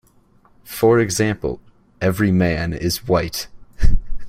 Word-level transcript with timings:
For 0.63 0.99
example, 0.99 1.61
'every 2.01 2.31
man 2.31 2.73
is 2.73 3.07
white'. 3.07 3.47